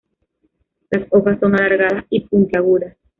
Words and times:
Las 0.89 1.05
hojas 1.11 1.39
son 1.39 1.53
alargadas 1.53 2.03
y 2.09 2.21
puntiagudas. 2.21 2.97